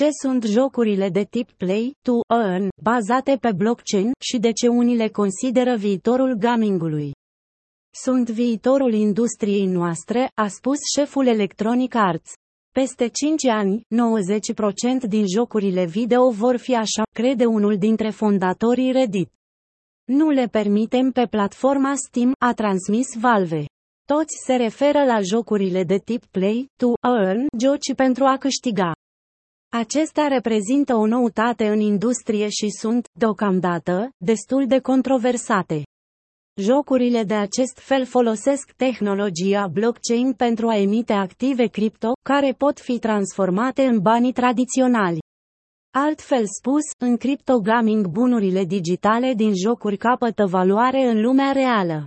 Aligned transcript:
Ce 0.00 0.08
sunt 0.22 0.44
jocurile 0.44 1.08
de 1.08 1.24
tip 1.24 1.50
Play 1.50 1.94
to 2.02 2.12
Earn, 2.34 2.68
bazate 2.82 3.36
pe 3.40 3.52
blockchain, 3.52 4.12
și 4.20 4.38
de 4.38 4.52
ce 4.52 4.68
unii 4.68 4.96
le 4.96 5.08
consideră 5.08 5.76
viitorul 5.76 6.34
gamingului? 6.34 7.12
Sunt 8.02 8.30
viitorul 8.30 8.92
industriei 8.92 9.66
noastre, 9.66 10.30
a 10.34 10.46
spus 10.46 10.78
șeful 10.96 11.26
Electronic 11.26 11.94
Arts. 11.94 12.30
Peste 12.74 13.08
5 13.08 13.46
ani, 13.46 13.82
90% 15.04 15.08
din 15.08 15.24
jocurile 15.36 15.84
video 15.84 16.30
vor 16.30 16.56
fi 16.56 16.74
așa, 16.74 17.02
crede 17.14 17.44
unul 17.44 17.78
dintre 17.78 18.10
fondatorii 18.10 18.92
Reddit. 18.92 19.28
Nu 20.04 20.30
le 20.30 20.46
permitem 20.46 21.10
pe 21.10 21.26
platforma 21.26 21.94
Steam, 21.94 22.32
a 22.38 22.52
transmis 22.52 23.06
Valve. 23.18 23.64
Toți 24.06 24.34
se 24.46 24.54
referă 24.54 25.04
la 25.04 25.20
jocurile 25.20 25.84
de 25.84 25.98
tip 25.98 26.24
Play 26.30 26.66
to 26.76 26.92
Earn, 27.08 27.46
joci 27.58 27.94
pentru 27.96 28.24
a 28.24 28.36
câștiga. 28.36 28.92
Acestea 29.72 30.26
reprezintă 30.26 30.94
o 30.94 31.06
noutate 31.06 31.68
în 31.68 31.80
industrie 31.80 32.48
și 32.48 32.68
sunt, 32.68 33.08
deocamdată, 33.12 34.10
destul 34.16 34.66
de 34.66 34.78
controversate. 34.78 35.82
Jocurile 36.60 37.22
de 37.22 37.34
acest 37.34 37.78
fel 37.78 38.04
folosesc 38.04 38.72
tehnologia 38.76 39.66
blockchain 39.66 40.32
pentru 40.32 40.68
a 40.68 40.76
emite 40.76 41.12
active 41.12 41.66
cripto, 41.66 42.12
care 42.22 42.52
pot 42.52 42.80
fi 42.80 42.98
transformate 42.98 43.82
în 43.82 44.00
banii 44.00 44.32
tradiționali. 44.32 45.18
Altfel 45.90 46.44
spus, 46.58 46.82
în 46.98 47.16
cryptogaming 47.16 48.06
bunurile 48.06 48.64
digitale 48.64 49.34
din 49.34 49.52
jocuri 49.54 49.96
capătă 49.96 50.46
valoare 50.46 51.02
în 51.02 51.20
lumea 51.20 51.52
reală. 51.52 52.04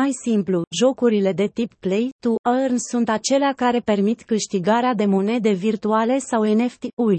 Mai 0.00 0.10
simplu, 0.24 0.62
jocurile 0.80 1.32
de 1.32 1.46
tip 1.46 1.74
Play 1.74 2.10
to 2.20 2.34
Earn 2.50 2.76
sunt 2.90 3.08
acelea 3.08 3.52
care 3.52 3.80
permit 3.80 4.22
câștigarea 4.22 4.94
de 4.94 5.04
monede 5.04 5.52
virtuale 5.52 6.18
sau 6.18 6.42
NFT-uri. 6.54 7.18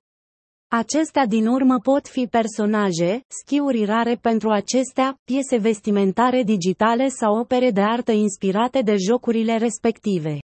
Acestea 0.72 1.26
din 1.26 1.48
urmă 1.48 1.80
pot 1.80 2.08
fi 2.08 2.28
personaje, 2.28 3.22
schiuri 3.28 3.86
rare 3.86 4.16
pentru 4.22 4.50
acestea, 4.50 5.16
piese 5.24 5.58
vestimentare 5.58 6.44
digitale 6.44 7.08
sau 7.08 7.40
opere 7.40 7.72
de 7.72 7.82
artă 7.82 8.12
inspirate 8.12 8.82
de 8.82 8.96
jocurile 9.08 9.58
respective. 9.58 10.40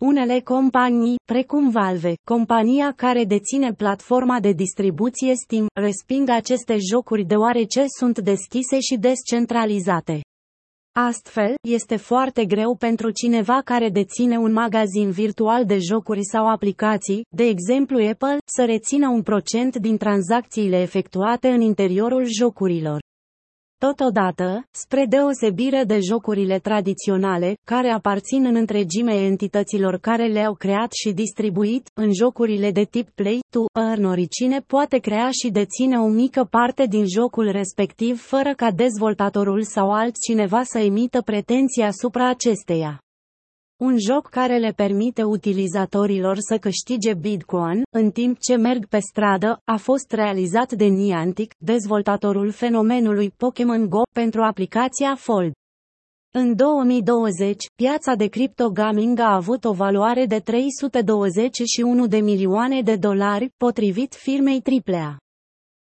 Unele 0.00 0.40
companii, 0.40 1.16
precum 1.24 1.70
Valve, 1.70 2.14
compania 2.24 2.92
care 2.96 3.24
deține 3.24 3.72
platforma 3.72 4.40
de 4.40 4.52
distribuție 4.52 5.32
Steam, 5.34 5.66
resping 5.80 6.28
aceste 6.28 6.76
jocuri 6.92 7.24
deoarece 7.24 7.84
sunt 7.98 8.18
deschise 8.18 8.80
și 8.80 8.96
descentralizate. 8.98 10.20
Astfel, 10.98 11.54
este 11.68 11.96
foarte 11.96 12.44
greu 12.44 12.74
pentru 12.74 13.10
cineva 13.10 13.60
care 13.64 13.88
deține 13.88 14.36
un 14.36 14.52
magazin 14.52 15.10
virtual 15.10 15.64
de 15.66 15.78
jocuri 15.78 16.24
sau 16.24 16.48
aplicații, 16.48 17.26
de 17.28 17.44
exemplu 17.44 18.06
Apple, 18.08 18.38
să 18.44 18.64
rețină 18.64 19.08
un 19.08 19.22
procent 19.22 19.76
din 19.76 19.96
tranzacțiile 19.96 20.80
efectuate 20.80 21.48
în 21.48 21.60
interiorul 21.60 22.24
jocurilor. 22.38 22.98
Totodată, 23.78 24.66
spre 24.70 25.06
deosebire 25.08 25.84
de 25.84 25.98
jocurile 26.08 26.58
tradiționale, 26.58 27.56
care 27.64 27.88
aparțin 27.88 28.44
în 28.44 28.54
întregime 28.54 29.14
entităților 29.14 29.98
care 29.98 30.26
le-au 30.26 30.54
creat 30.54 30.92
și 30.92 31.12
distribuit, 31.12 31.90
în 31.94 32.10
jocurile 32.14 32.70
de 32.70 32.84
tip 32.84 33.08
Play 33.08 33.38
to 33.50 33.80
Earn 33.80 34.04
oricine 34.04 34.60
poate 34.60 34.98
crea 34.98 35.28
și 35.30 35.50
deține 35.50 35.98
o 35.98 36.08
mică 36.08 36.44
parte 36.44 36.86
din 36.86 37.04
jocul 37.06 37.50
respectiv 37.50 38.20
fără 38.20 38.54
ca 38.54 38.70
dezvoltatorul 38.70 39.62
sau 39.62 39.92
altcineva 39.92 40.62
să 40.62 40.78
emită 40.78 41.22
pretenții 41.22 41.82
asupra 41.82 42.28
acesteia. 42.28 43.05
Un 43.80 43.98
joc 43.98 44.28
care 44.28 44.58
le 44.58 44.72
permite 44.76 45.22
utilizatorilor 45.22 46.36
să 46.38 46.58
câștige 46.58 47.14
Bitcoin, 47.14 47.82
în 47.90 48.10
timp 48.10 48.38
ce 48.38 48.56
merg 48.56 48.86
pe 48.86 48.98
stradă, 48.98 49.60
a 49.64 49.76
fost 49.76 50.12
realizat 50.12 50.72
de 50.72 50.84
Niantic, 50.84 51.52
dezvoltatorul 51.58 52.50
fenomenului 52.50 53.30
Pokémon 53.30 53.88
Go, 53.88 54.02
pentru 54.14 54.42
aplicația 54.42 55.14
Fold. 55.14 55.52
În 56.34 56.54
2020, 56.54 57.64
piața 57.74 58.14
de 58.14 58.26
criptogaming 58.26 59.18
a 59.18 59.34
avut 59.34 59.64
o 59.64 59.72
valoare 59.72 60.26
de 60.26 60.38
321 60.38 62.06
de 62.06 62.18
milioane 62.18 62.82
de 62.82 62.96
dolari, 62.96 63.50
potrivit 63.56 64.14
firmei 64.14 64.62
AAA. 64.86 65.16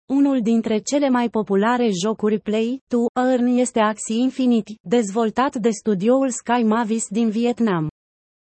Unul 0.10 0.42
dintre 0.42 0.78
cele 0.78 1.10
mai 1.10 1.30
populare 1.30 1.90
jocuri 2.04 2.40
Play 2.40 2.82
to 2.88 3.22
Earn 3.30 3.46
este 3.46 3.80
Axie 3.80 4.22
Infinity, 4.22 4.76
dezvoltat 4.82 5.56
de 5.56 5.70
studioul 5.70 6.30
Sky 6.30 6.64
Mavis 6.64 7.08
din 7.10 7.30
Vietnam. 7.30 7.88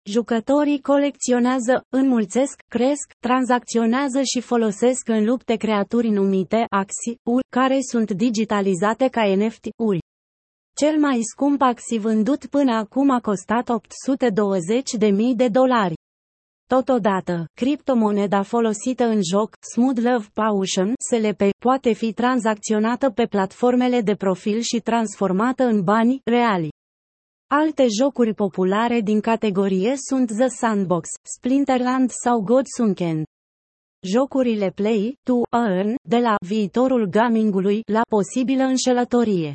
Jucătorii 0.09 0.81
colecționează, 0.81 1.85
înmulțesc, 1.89 2.61
cresc, 2.69 3.13
tranzacționează 3.21 4.21
și 4.35 4.41
folosesc 4.41 5.09
în 5.09 5.25
lupte 5.25 5.57
creaturi 5.57 6.09
numite 6.09 6.67
Axi-uri, 6.69 7.47
care 7.51 7.79
sunt 7.91 8.11
digitalizate 8.11 9.09
ca 9.09 9.35
NFT-uri. 9.35 9.99
Cel 10.81 10.99
mai 10.99 11.21
scump 11.23 11.63
Axi 11.63 11.99
vândut 11.99 12.47
până 12.47 12.73
acum 12.73 13.11
a 13.11 13.21
costat 13.21 13.71
820.000 15.01 15.37
de 15.37 15.49
dolari. 15.49 15.95
Totodată, 16.69 17.47
criptomoneda 17.55 18.43
folosită 18.43 19.05
în 19.05 19.21
joc, 19.33 19.57
Smooth 19.73 20.01
Love 20.01 20.27
Potion, 20.33 20.93
SLP, 21.11 21.41
poate 21.59 21.93
fi 21.93 22.13
tranzacționată 22.13 23.11
pe 23.11 23.27
platformele 23.27 24.01
de 24.01 24.15
profil 24.15 24.61
și 24.61 24.81
transformată 24.81 25.65
în 25.65 25.83
bani 25.83 26.21
reali. 26.25 26.76
Alte 27.49 27.87
jocuri 28.01 28.35
populare 28.35 29.01
din 29.01 29.21
categorie 29.21 29.95
sunt 30.09 30.27
The 30.27 30.49
Sandbox, 30.49 31.09
Splinterland 31.37 32.11
sau 32.11 32.41
Godsunken. 32.41 33.25
Jocurile 34.03 34.71
Play, 34.71 35.17
to 35.23 35.35
Earn, 35.51 35.95
de 36.09 36.19
la 36.19 36.35
viitorul 36.47 37.07
gamingului 37.07 37.81
la 37.93 38.01
posibilă 38.09 38.63
înșelătorie. 38.63 39.53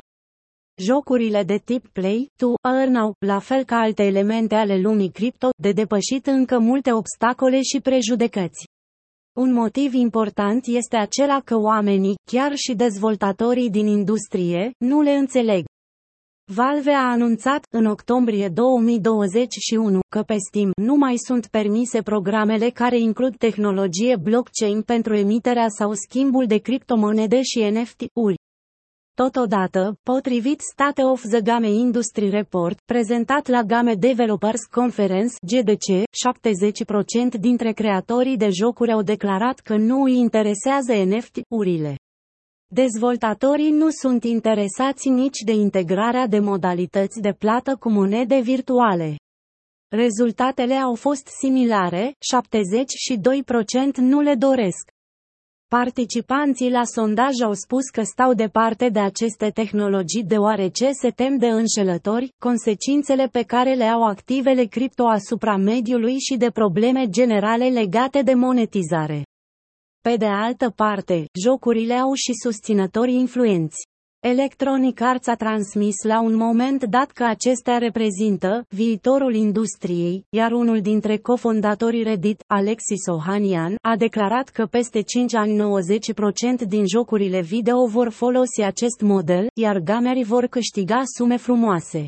Jocurile 0.82 1.42
de 1.42 1.58
tip 1.64 1.88
Play 1.88 2.28
to 2.36 2.46
Earn 2.68 2.94
au, 2.94 3.14
la 3.26 3.38
fel 3.38 3.64
ca 3.64 3.76
alte 3.76 4.02
elemente 4.02 4.54
ale 4.54 4.80
lumii 4.80 5.10
cripto, 5.10 5.48
de 5.62 5.72
depășit 5.72 6.26
încă 6.26 6.58
multe 6.58 6.92
obstacole 6.92 7.60
și 7.62 7.80
prejudecăți. 7.80 8.64
Un 9.36 9.52
motiv 9.52 9.92
important 9.92 10.66
este 10.66 10.96
acela 10.96 11.40
că 11.40 11.56
oamenii, 11.56 12.14
chiar 12.30 12.52
și 12.54 12.74
dezvoltatorii 12.74 13.70
din 13.70 13.86
industrie, 13.86 14.70
nu 14.78 15.00
le 15.00 15.10
înțeleg. 15.10 15.64
Valve 16.54 16.90
a 16.90 17.10
anunțat, 17.10 17.66
în 17.70 17.86
octombrie 17.86 18.48
2021, 18.48 20.00
că 20.08 20.22
pe 20.22 20.36
Steam 20.48 20.70
nu 20.76 20.94
mai 20.94 21.16
sunt 21.16 21.46
permise 21.46 22.02
programele 22.02 22.68
care 22.68 22.98
includ 22.98 23.36
tehnologie 23.36 24.16
blockchain 24.16 24.82
pentru 24.82 25.14
emiterea 25.14 25.66
sau 25.68 25.92
schimbul 25.92 26.46
de 26.46 26.56
criptomonede 26.56 27.42
și 27.42 27.70
NFT-uri. 27.70 28.36
Totodată, 29.14 29.98
potrivit 30.02 30.60
State 30.72 31.02
of 31.02 31.22
the 31.30 31.40
Game 31.40 31.68
Industry 31.68 32.28
Report, 32.28 32.78
prezentat 32.84 33.46
la 33.48 33.62
Game 33.62 33.94
Developers 33.94 34.64
Conference 34.70 35.34
GDC, 35.46 35.88
70% 37.36 37.40
dintre 37.40 37.72
creatorii 37.72 38.36
de 38.36 38.48
jocuri 38.60 38.92
au 38.92 39.02
declarat 39.02 39.58
că 39.58 39.76
nu 39.76 40.02
îi 40.02 40.16
interesează 40.16 40.92
NFT-urile. 40.92 41.96
Dezvoltatorii 42.74 43.70
nu 43.70 43.88
sunt 43.90 44.24
interesați 44.24 45.08
nici 45.08 45.38
de 45.44 45.52
integrarea 45.52 46.26
de 46.26 46.38
modalități 46.38 47.20
de 47.20 47.32
plată 47.32 47.76
cu 47.76 47.90
monede 47.90 48.40
virtuale. 48.40 49.16
Rezultatele 49.88 50.74
au 50.74 50.94
fost 50.94 51.26
similare, 51.40 52.14
72% 53.94 53.94
nu 53.96 54.20
le 54.20 54.34
doresc. 54.34 54.90
Participanții 55.68 56.70
la 56.70 56.84
sondaj 56.84 57.40
au 57.44 57.52
spus 57.52 57.84
că 57.92 58.02
stau 58.02 58.34
departe 58.34 58.88
de 58.88 59.00
aceste 59.00 59.50
tehnologii 59.50 60.24
deoarece 60.24 60.90
se 60.92 61.10
tem 61.10 61.36
de 61.36 61.46
înșelători, 61.46 62.32
consecințele 62.38 63.26
pe 63.26 63.42
care 63.42 63.74
le 63.74 63.84
au 63.84 64.02
activele 64.02 64.64
cripto 64.64 65.06
asupra 65.06 65.56
mediului 65.56 66.16
și 66.18 66.36
de 66.36 66.50
probleme 66.50 67.08
generale 67.08 67.68
legate 67.68 68.22
de 68.22 68.34
monetizare. 68.34 69.22
Pe 70.08 70.16
de 70.16 70.26
altă 70.26 70.72
parte, 70.76 71.24
jocurile 71.44 71.94
au 71.94 72.12
și 72.14 72.32
susținători 72.42 73.12
influenți. 73.12 73.76
Electronic 74.20 75.00
Arts 75.00 75.26
a 75.26 75.34
transmis 75.34 75.94
la 76.02 76.20
un 76.20 76.34
moment 76.34 76.84
dat 76.84 77.10
că 77.10 77.24
acestea 77.24 77.78
reprezintă 77.78 78.64
viitorul 78.68 79.34
industriei, 79.34 80.24
iar 80.30 80.52
unul 80.52 80.80
dintre 80.80 81.16
cofondatorii 81.16 82.02
Reddit, 82.02 82.42
Alexis 82.46 83.06
Ohanian, 83.06 83.74
a 83.82 83.96
declarat 83.96 84.48
că 84.48 84.66
peste 84.66 85.00
5 85.00 85.34
ani 85.34 85.60
90% 86.64 86.66
din 86.68 86.86
jocurile 86.86 87.40
video 87.40 87.86
vor 87.86 88.10
folosi 88.10 88.62
acest 88.62 89.00
model, 89.00 89.46
iar 89.54 89.78
gamerii 89.78 90.24
vor 90.24 90.46
câștiga 90.46 91.02
sume 91.16 91.36
frumoase. 91.36 92.06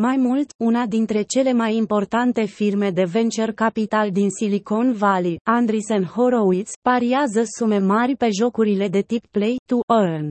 Mai 0.00 0.16
mult, 0.16 0.52
una 0.56 0.86
dintre 0.86 1.22
cele 1.22 1.52
mai 1.52 1.76
importante 1.76 2.44
firme 2.44 2.90
de 2.90 3.04
venture 3.04 3.52
capital 3.52 4.10
din 4.10 4.28
Silicon 4.30 4.92
Valley, 4.92 5.38
Andreessen 5.42 6.04
Horowitz, 6.04 6.72
pariază 6.82 7.42
sume 7.58 7.78
mari 7.78 8.16
pe 8.16 8.28
jocurile 8.40 8.88
de 8.88 9.00
tip 9.00 9.26
Play 9.26 9.56
to 9.66 9.78
Earn. 9.94 10.28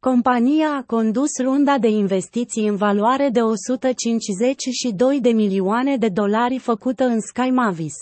Compania 0.00 0.76
a 0.76 0.82
condus 0.82 1.28
runda 1.42 1.78
de 1.78 1.88
investiții 1.88 2.66
în 2.66 2.76
valoare 2.76 3.28
de 3.28 3.40
152 3.40 5.20
de 5.20 5.30
milioane 5.30 5.96
de 5.96 6.08
dolari 6.08 6.58
făcută 6.58 7.04
în 7.04 7.20
Sky 7.20 7.50
Mavis. 7.50 7.94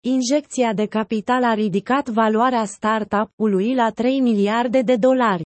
Injecția 0.00 0.72
de 0.72 0.86
capital 0.86 1.44
a 1.44 1.54
ridicat 1.54 2.08
valoarea 2.08 2.64
startup-ului 2.64 3.74
la 3.74 3.90
3 3.90 4.20
miliarde 4.20 4.82
de 4.82 4.96
dolari. 4.96 5.42